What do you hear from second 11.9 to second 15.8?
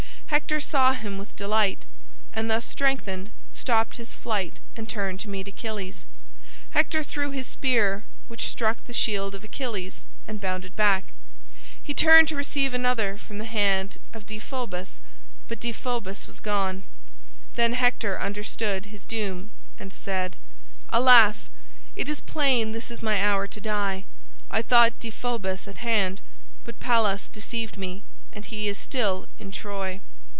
turned to receive another from the hand of Deiphobus, but